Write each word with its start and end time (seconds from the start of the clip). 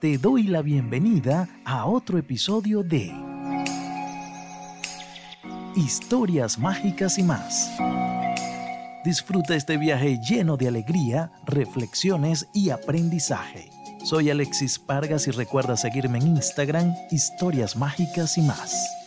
te 0.00 0.18
doy 0.18 0.42
la 0.42 0.60
bienvenida 0.60 1.48
a 1.64 1.86
otro 1.86 2.18
episodio 2.18 2.82
de 2.82 3.14
Historias 5.74 6.58
Mágicas 6.58 7.18
y 7.18 7.22
más. 7.22 7.70
Disfruta 9.04 9.54
este 9.54 9.78
viaje 9.78 10.18
lleno 10.20 10.56
de 10.58 10.68
alegría, 10.68 11.32
reflexiones 11.46 12.46
y 12.52 12.70
aprendizaje. 12.70 13.70
Soy 14.04 14.28
Alexis 14.28 14.78
Pargas 14.78 15.28
y 15.28 15.30
recuerda 15.30 15.76
seguirme 15.76 16.18
en 16.18 16.26
Instagram, 16.28 16.94
Historias 17.10 17.76
Mágicas 17.76 18.36
y 18.36 18.42
más. 18.42 19.05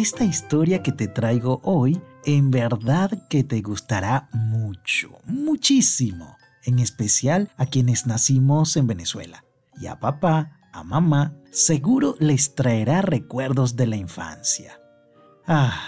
Esta 0.00 0.24
historia 0.24 0.82
que 0.82 0.92
te 0.92 1.08
traigo 1.08 1.60
hoy 1.64 2.00
en 2.24 2.50
verdad 2.50 3.26
que 3.28 3.42
te 3.42 3.60
gustará 3.62 4.28
mucho, 4.32 5.18
muchísimo, 5.24 6.36
en 6.64 6.78
especial 6.78 7.50
a 7.56 7.66
quienes 7.66 8.06
nacimos 8.06 8.76
en 8.76 8.86
Venezuela. 8.86 9.44
Y 9.80 9.86
a 9.86 9.98
papá, 9.98 10.60
a 10.72 10.84
mamá, 10.84 11.34
seguro 11.50 12.14
les 12.20 12.54
traerá 12.54 13.02
recuerdos 13.02 13.74
de 13.74 13.86
la 13.88 13.96
infancia. 13.96 14.80
Ah, 15.46 15.80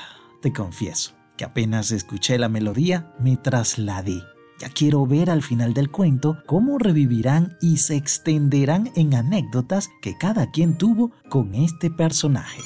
te 0.42 0.52
confieso 0.52 1.12
que 1.36 1.44
apenas 1.44 1.92
escuché 1.92 2.36
la 2.36 2.48
melodía 2.48 3.14
me 3.20 3.36
trasladé. 3.36 4.22
Ya 4.58 4.68
quiero 4.70 5.06
ver 5.06 5.30
al 5.30 5.42
final 5.42 5.72
del 5.72 5.90
cuento 5.90 6.42
cómo 6.46 6.78
revivirán 6.78 7.56
y 7.62 7.78
se 7.78 7.96
extenderán 7.96 8.90
en 8.96 9.14
anécdotas 9.14 9.88
que 10.02 10.18
cada 10.18 10.50
quien 10.50 10.76
tuvo 10.76 11.12
con 11.28 11.54
este 11.54 11.90
personaje. 11.90 12.60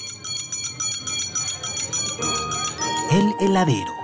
El 3.15 3.37
heladero. 3.39 4.04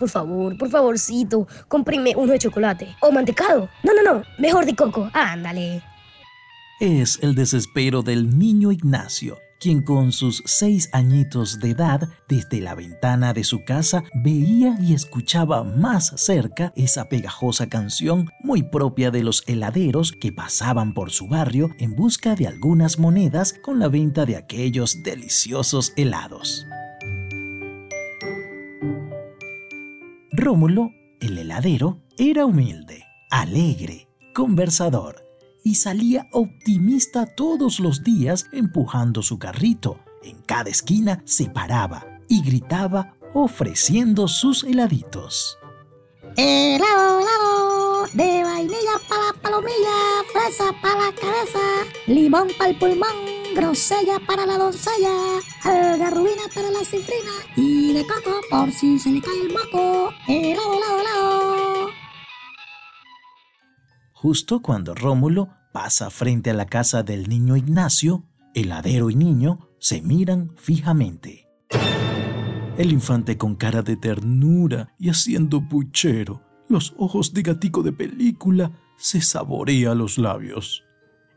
Por 0.00 0.08
favor, 0.08 0.56
por 0.56 0.70
favorcito, 0.70 1.46
cómpreme 1.68 2.14
uno 2.16 2.32
de 2.32 2.38
chocolate. 2.38 2.96
O 3.02 3.12
mantecado. 3.12 3.68
No, 3.82 3.92
no, 3.92 4.02
no. 4.02 4.22
Mejor 4.38 4.64
de 4.64 4.74
coco. 4.74 5.10
Ándale. 5.12 5.82
Es 6.80 7.18
el 7.20 7.34
desespero 7.34 8.00
del 8.00 8.38
niño 8.38 8.72
Ignacio, 8.72 9.36
quien 9.60 9.82
con 9.82 10.12
sus 10.12 10.42
seis 10.46 10.88
añitos 10.94 11.58
de 11.58 11.72
edad, 11.72 12.08
desde 12.30 12.62
la 12.62 12.74
ventana 12.74 13.34
de 13.34 13.44
su 13.44 13.62
casa, 13.66 14.04
veía 14.14 14.78
y 14.80 14.94
escuchaba 14.94 15.64
más 15.64 16.14
cerca 16.16 16.72
esa 16.76 17.10
pegajosa 17.10 17.68
canción 17.68 18.30
muy 18.42 18.62
propia 18.62 19.10
de 19.10 19.22
los 19.22 19.42
heladeros 19.46 20.12
que 20.12 20.32
pasaban 20.32 20.94
por 20.94 21.10
su 21.10 21.28
barrio 21.28 21.68
en 21.78 21.94
busca 21.94 22.34
de 22.34 22.46
algunas 22.46 22.98
monedas 22.98 23.54
con 23.62 23.78
la 23.78 23.88
venta 23.88 24.24
de 24.24 24.36
aquellos 24.36 25.02
deliciosos 25.02 25.92
helados. 25.96 26.66
Rómulo, 30.40 30.90
el 31.20 31.36
heladero, 31.36 32.00
era 32.16 32.46
humilde, 32.46 33.04
alegre, 33.30 34.08
conversador 34.34 35.22
y 35.62 35.74
salía 35.74 36.28
optimista 36.32 37.26
todos 37.26 37.78
los 37.78 38.02
días 38.02 38.46
empujando 38.50 39.22
su 39.22 39.38
carrito. 39.38 40.00
En 40.22 40.40
cada 40.40 40.70
esquina 40.70 41.22
se 41.26 41.50
paraba 41.50 42.06
y 42.26 42.42
gritaba 42.42 43.14
ofreciendo 43.34 44.28
sus 44.28 44.64
heladitos. 44.64 45.58
Helado, 46.38 47.20
helado, 47.20 48.06
de 48.14 48.42
vainilla 48.42 48.96
para 49.10 49.26
la 49.26 49.32
palomilla, 49.42 50.24
fresa 50.32 50.72
para 50.80 51.06
la 51.06 51.12
cabeza, 51.12 51.60
limón 52.06 52.48
para 52.56 52.70
el 52.70 52.78
pulmón 52.78 53.39
grosella 53.54 54.18
para 54.26 54.46
la 54.46 54.58
doncella, 54.58 55.40
algarrubina 55.64 56.42
para 56.54 56.70
la 56.70 56.80
cifrina 56.80 57.32
y 57.56 57.92
de 57.92 58.06
coco 58.06 58.40
por 58.50 58.70
si 58.72 58.98
se 58.98 59.10
le 59.10 59.20
cae 59.20 59.42
el 59.42 59.52
moco. 59.52 60.10
Helado, 60.28 60.74
helado, 60.74 61.00
helado. 61.00 61.90
Justo 64.12 64.60
cuando 64.60 64.94
Rómulo 64.94 65.48
pasa 65.72 66.10
frente 66.10 66.50
a 66.50 66.54
la 66.54 66.66
casa 66.66 67.02
del 67.02 67.28
niño 67.28 67.56
Ignacio, 67.56 68.24
heladero 68.54 69.10
y 69.10 69.14
niño 69.14 69.68
se 69.78 70.02
miran 70.02 70.52
fijamente. 70.56 71.48
El 72.76 72.92
infante 72.92 73.36
con 73.36 73.56
cara 73.56 73.82
de 73.82 73.96
ternura 73.96 74.94
y 74.98 75.10
haciendo 75.10 75.68
puchero, 75.68 76.42
los 76.68 76.94
ojos 76.98 77.32
de 77.34 77.42
gatico 77.42 77.82
de 77.82 77.92
película, 77.92 78.72
se 78.96 79.20
saborea 79.20 79.94
los 79.94 80.18
labios. 80.18 80.84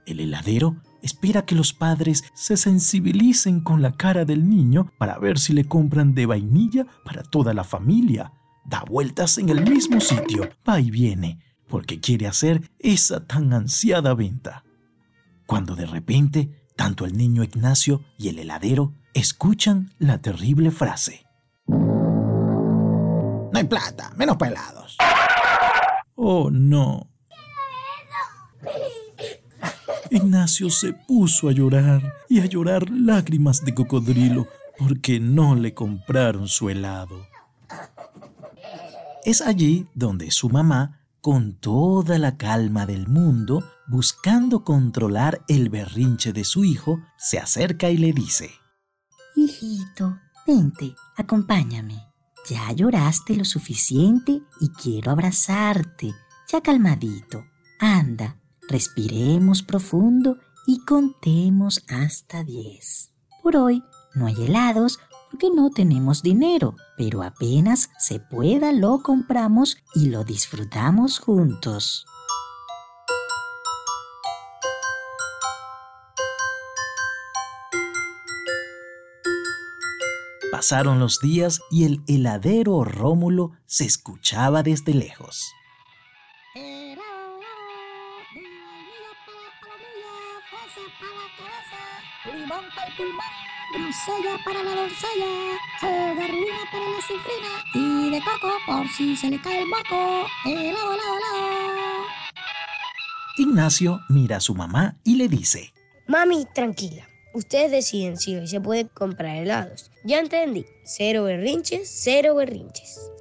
El 0.05 0.19
heladero 0.19 0.75
espera 1.03 1.45
que 1.45 1.53
los 1.53 1.73
padres 1.73 2.23
se 2.33 2.57
sensibilicen 2.57 3.59
con 3.59 3.83
la 3.83 3.91
cara 3.91 4.25
del 4.25 4.49
niño 4.49 4.91
para 4.97 5.19
ver 5.19 5.37
si 5.37 5.53
le 5.53 5.65
compran 5.65 6.15
de 6.15 6.25
vainilla 6.25 6.87
para 7.05 7.21
toda 7.21 7.53
la 7.53 7.63
familia. 7.63 8.33
Da 8.65 8.83
vueltas 8.87 9.37
en 9.37 9.49
el 9.49 9.69
mismo 9.69 9.99
sitio, 9.99 10.49
va 10.67 10.79
y 10.79 10.89
viene, 10.89 11.39
porque 11.67 11.99
quiere 11.99 12.25
hacer 12.27 12.71
esa 12.79 13.27
tan 13.27 13.53
ansiada 13.53 14.15
venta. 14.15 14.63
Cuando 15.45 15.75
de 15.75 15.85
repente, 15.85 16.67
tanto 16.75 17.05
el 17.05 17.17
niño 17.17 17.43
Ignacio 17.43 18.01
y 18.17 18.29
el 18.29 18.39
heladero 18.39 18.93
escuchan 19.13 19.91
la 19.99 20.19
terrible 20.21 20.71
frase. 20.71 21.25
No 21.67 23.51
hay 23.53 23.65
plata, 23.65 24.11
menos 24.15 24.37
pelados. 24.37 24.97
Oh, 26.15 26.49
no. 26.49 27.12
Ignacio 30.13 30.69
se 30.69 30.93
puso 30.93 31.49
a 31.49 31.51
llorar 31.53 32.13
y 32.29 32.39
a 32.39 32.45
llorar 32.45 32.87
lágrimas 32.91 33.65
de 33.65 33.73
cocodrilo 33.73 34.47
porque 34.77 35.19
no 35.19 35.55
le 35.55 35.73
compraron 35.73 36.47
su 36.47 36.69
helado. 36.69 37.25
Es 39.23 39.41
allí 39.41 39.87
donde 39.95 40.29
su 40.29 40.49
mamá, 40.49 41.01
con 41.19 41.55
toda 41.55 42.19
la 42.19 42.37
calma 42.37 42.85
del 42.85 43.07
mundo, 43.07 43.63
buscando 43.87 44.63
controlar 44.63 45.41
el 45.47 45.69
berrinche 45.69 46.31
de 46.31 46.43
su 46.43 46.63
hijo, 46.63 46.99
se 47.17 47.39
acerca 47.39 47.89
y 47.89 47.97
le 47.97 48.13
dice, 48.13 48.51
Hijito, 49.35 50.19
vente, 50.45 50.93
acompáñame. 51.17 52.05
Ya 52.47 52.71
lloraste 52.71 53.35
lo 53.35 53.45
suficiente 53.45 54.43
y 54.61 54.69
quiero 54.69 55.11
abrazarte. 55.11 56.13
Ya 56.51 56.61
calmadito. 56.61 57.45
Anda, 57.79 58.37
Respiremos 58.69 59.61
profundo 59.61 60.37
y 60.65 60.79
contemos 60.85 61.83
hasta 61.89 62.43
10. 62.43 63.11
Por 63.41 63.57
hoy 63.57 63.83
no 64.15 64.25
hay 64.27 64.35
helados 64.45 64.99
porque 65.29 65.49
no 65.49 65.69
tenemos 65.69 66.21
dinero, 66.21 66.75
pero 66.97 67.23
apenas 67.23 67.89
se 67.99 68.19
pueda 68.19 68.71
lo 68.71 69.01
compramos 69.03 69.77
y 69.95 70.09
lo 70.09 70.23
disfrutamos 70.23 71.19
juntos. 71.19 72.05
Pasaron 80.51 80.99
los 80.99 81.19
días 81.19 81.59
y 81.69 81.83
el 81.83 82.03
heladero 82.07 82.85
Rómulo 82.85 83.51
se 83.65 83.85
escuchaba 83.85 84.63
desde 84.63 84.93
lejos. 84.93 85.51
Limón 92.31 92.63
para 92.75 92.87
el 92.87 92.95
pulmón, 92.95 93.25
grosella 93.73 94.37
para 94.45 94.63
la 94.63 94.75
doncella, 94.75 95.59
algarrubina 95.81 96.63
para 96.71 96.89
la 96.89 97.01
cifrina 97.01 97.51
y 97.73 98.11
de 98.11 98.19
coco 98.21 98.53
por 98.65 98.87
si 98.89 99.15
se 99.15 99.29
le 99.29 99.41
cae 99.41 99.61
el 99.61 99.67
moco. 99.67 100.25
Helado, 100.45 100.93
helado, 100.93 101.17
helado. 101.17 102.05
Ignacio 103.37 103.99
mira 104.09 104.37
a 104.37 104.39
su 104.39 104.55
mamá 104.55 104.97
y 105.03 105.15
le 105.15 105.27
dice: 105.27 105.73
Mami, 106.07 106.45
tranquila. 106.53 107.07
Ustedes 107.33 107.71
deciden 107.71 108.17
si 108.17 108.35
hoy 108.35 108.47
se 108.47 108.61
puede 108.61 108.87
comprar 108.87 109.37
helados. 109.37 109.91
Ya 110.05 110.19
entendí. 110.19 110.65
Cero 110.83 111.23
berrinches, 111.23 111.89
cero 111.91 112.35
berrinches. 112.35 113.11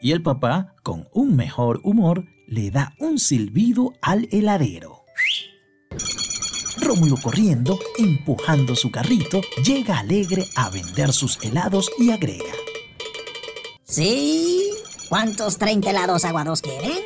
Y 0.00 0.12
el 0.12 0.22
papá, 0.22 0.74
con 0.82 1.08
un 1.12 1.34
mejor 1.34 1.80
humor, 1.82 2.24
le 2.46 2.70
da 2.70 2.94
un 3.00 3.18
silbido 3.18 3.92
al 4.02 4.28
heladero. 4.30 5.04
Rómulo 6.80 7.16
corriendo, 7.16 7.78
empujando 7.98 8.74
su 8.74 8.90
carrito, 8.90 9.40
llega 9.64 9.98
alegre 9.98 10.46
a 10.56 10.70
vender 10.70 11.12
sus 11.12 11.38
helados 11.42 11.90
y 11.98 12.10
agrega. 12.10 12.52
¿Sí? 13.84 14.70
¿Cuántos 15.08 15.58
30 15.58 15.90
helados 15.90 16.24
aguados 16.24 16.62
quieren? 16.62 16.98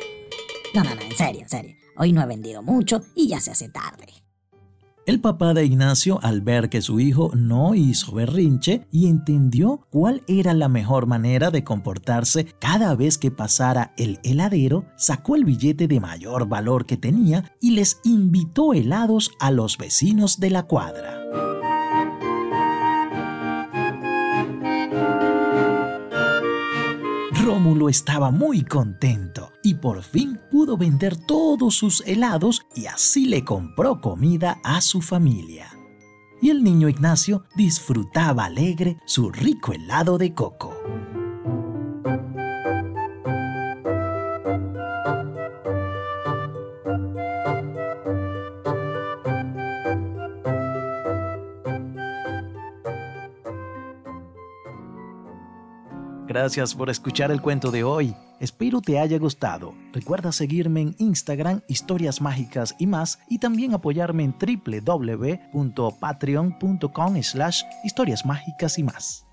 No, 0.73 0.83
no, 0.83 0.95
no, 0.95 1.01
en 1.01 1.15
serio, 1.15 1.41
en 1.41 1.49
serio. 1.49 1.75
Hoy 1.97 2.13
no 2.13 2.21
he 2.21 2.25
vendido 2.25 2.63
mucho 2.63 3.01
y 3.15 3.27
ya 3.27 3.39
se 3.39 3.51
hace 3.51 3.69
tarde. 3.69 4.07
El 5.09 5.21
papá 5.21 5.55
de 5.55 5.65
Ignacio, 5.65 6.19
al 6.21 6.41
ver 6.41 6.69
que 6.69 6.83
su 6.83 6.99
hijo 6.99 7.31
no 7.33 7.73
hizo 7.73 8.11
berrinche 8.11 8.85
y 8.91 9.07
entendió 9.07 9.87
cuál 9.89 10.21
era 10.27 10.53
la 10.53 10.69
mejor 10.69 11.07
manera 11.07 11.49
de 11.49 11.63
comportarse 11.63 12.45
cada 12.59 12.93
vez 12.93 13.17
que 13.17 13.31
pasara 13.31 13.91
el 13.97 14.19
heladero, 14.21 14.85
sacó 14.97 15.35
el 15.35 15.45
billete 15.45 15.87
de 15.87 15.99
mayor 15.99 16.47
valor 16.47 16.85
que 16.85 16.95
tenía 16.95 17.51
y 17.59 17.71
les 17.71 17.99
invitó 18.03 18.75
helados 18.75 19.31
a 19.39 19.49
los 19.49 19.79
vecinos 19.79 20.39
de 20.39 20.51
la 20.51 20.67
cuadra. 20.67 21.48
Rómulo 27.49 27.89
estaba 27.89 28.29
muy 28.29 28.63
contento 28.63 29.51
y 29.63 29.73
por 29.73 30.03
fin 30.03 30.39
pudo 30.51 30.77
vender 30.77 31.17
todos 31.17 31.73
sus 31.73 32.03
helados 32.05 32.61
y 32.75 32.85
así 32.85 33.25
le 33.25 33.43
compró 33.43 34.01
comida 34.01 34.59
a 34.63 34.81
su 34.81 35.01
familia. 35.01 35.75
Y 36.43 36.51
el 36.51 36.63
niño 36.63 36.89
Ignacio 36.89 37.45
disfrutaba 37.55 38.45
alegre 38.45 38.97
su 39.07 39.31
rico 39.31 39.73
helado 39.73 40.19
de 40.19 40.35
coco. 40.35 40.75
Gracias 56.29 56.73
por 56.75 56.89
escuchar 56.91 57.31
el 57.31 57.41
cuento 57.41 57.71
de 57.71 57.83
hoy. 57.83 58.13
Espero 58.39 58.81
te 58.81 58.99
haya 58.99 59.17
gustado. 59.17 59.73
Recuerda 59.91 60.31
seguirme 60.31 60.81
en 60.81 60.95
Instagram, 60.99 61.61
historias 61.67 62.21
mágicas 62.21 62.75
y 62.77 62.85
más, 62.85 63.17
y 63.29 63.39
también 63.39 63.73
apoyarme 63.73 64.25
en 64.25 64.35
www.patreon.com 64.39 67.23
slash 67.23 67.63
historias 67.83 68.27
mágicas 68.27 68.77
y 68.77 68.83
más. 68.83 69.25